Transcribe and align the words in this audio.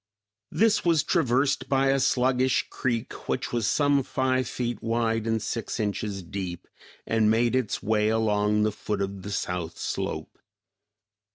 This 0.49 0.83
was 0.83 1.03
traversed 1.03 1.69
by 1.69 1.89
a 1.89 1.99
sluggish 1.99 2.65
creek 2.71 3.13
which 3.29 3.53
was 3.53 3.67
some 3.67 4.01
five 4.01 4.47
feet 4.47 4.81
wide 4.81 5.27
and 5.27 5.39
six 5.39 5.79
inches 5.79 6.23
deep, 6.23 6.67
and 7.05 7.29
made 7.29 7.55
its 7.55 7.83
way 7.83 8.09
along 8.09 8.63
the 8.63 8.71
foot 8.71 9.03
of 9.03 9.21
the 9.21 9.29
south 9.31 9.77
slope. 9.77 10.39